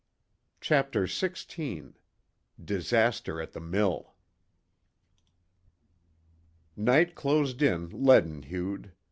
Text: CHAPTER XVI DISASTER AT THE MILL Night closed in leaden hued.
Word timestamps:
CHAPTER 0.61 1.03
XVI 1.03 1.93
DISASTER 2.65 3.39
AT 3.39 3.51
THE 3.51 3.59
MILL 3.59 4.15
Night 6.75 7.13
closed 7.13 7.61
in 7.61 7.87
leaden 7.89 8.41
hued. 8.41 8.93